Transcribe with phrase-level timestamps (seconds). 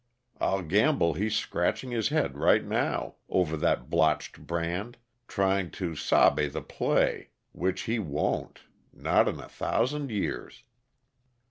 [0.39, 6.51] I'll gamble he's scratching his head, right now, over that blotched brand, trying to sabe
[6.53, 8.61] the play which he won't,
[8.91, 10.63] not in a thousand years!"